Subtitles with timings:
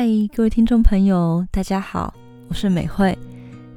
[0.00, 2.14] 嗨，各位听众朋友，大家好，
[2.46, 3.18] 我是美惠。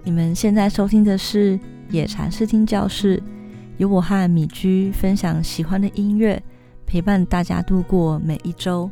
[0.03, 1.59] 你们现在收听的是
[1.89, 3.19] 野禅视听教室，
[3.77, 6.39] 由我和米居分享喜欢的音乐，
[6.85, 8.87] 陪伴大家度过每一周。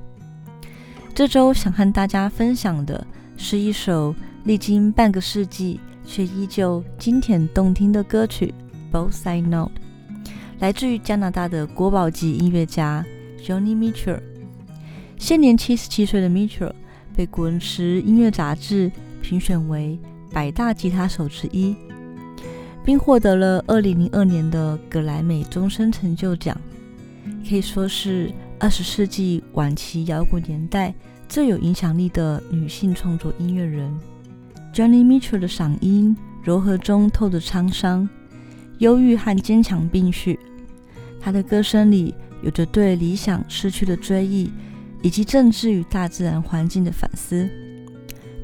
[1.13, 3.05] 这周想和大家分享的
[3.37, 4.15] 是一首
[4.45, 8.51] 历经半个世纪却依旧经典动听的歌曲
[8.91, 9.67] 《Both I Know》，
[10.57, 13.05] 来自于加拿大的国宝级音乐家
[13.39, 14.19] Johnny Mitchell。
[15.19, 16.73] 现年七十七岁的 Mitchell
[17.19, 18.89] 被《滚石音乐杂志》
[19.21, 19.99] 评选为
[20.31, 21.75] 百大吉他手之一，
[22.81, 26.57] 并获得了二零零二年的格莱美终身成就奖，
[27.45, 30.95] 可以说是二十世纪晚期摇滚年代
[31.27, 33.93] 最有影响力的女性创作音乐人。
[34.73, 38.07] Johnny Mitchell 的嗓音柔和中透着沧桑、
[38.77, 40.39] 忧郁和坚强并蓄，
[41.19, 44.49] 她的歌声里有着对理想失去的追忆。
[45.01, 47.49] 以及政治与大自然环境的反思，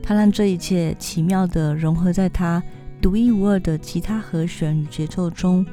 [0.01, 2.61] 他让这一切奇妙地融合在他
[3.01, 5.65] 独一无二的吉他和弦与节奏中，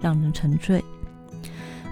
[0.00, 0.84] 让人沉醉。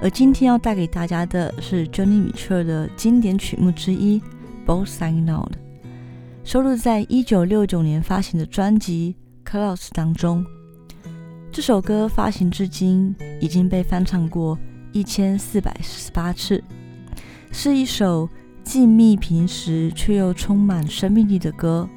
[0.03, 4.21] 而今天要带给大家的是 Johnny Mitchell 的经典曲目之一
[4.67, 5.49] 《Both I Know》，
[6.43, 9.15] 收录在1969年发行的专辑
[9.51, 10.45] 《Clouds》当中。
[11.51, 14.59] 这首歌发行至今已经被翻唱过
[14.93, 16.63] 1448次。
[17.57, 18.29] 是一首
[18.65, 21.89] 静谧平实却又充满生命力的歌。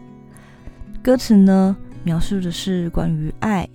[1.01, 3.67] 歌词呢，描述的是关于爱、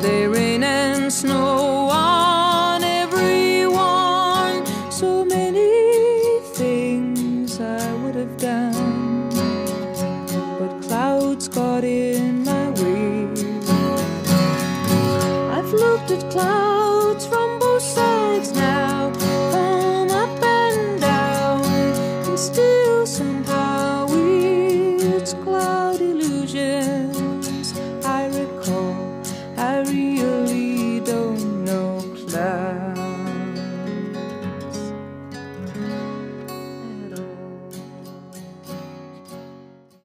[0.00, 4.64] They rain and snow on everyone.
[4.92, 9.28] So many things I would have done,
[10.60, 12.11] but clouds got in